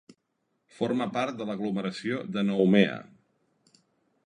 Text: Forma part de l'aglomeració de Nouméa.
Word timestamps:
Forma 0.77 1.07
part 1.17 1.37
de 1.41 1.47
l'aglomeració 1.51 2.23
de 2.37 2.45
Nouméa. 2.49 2.99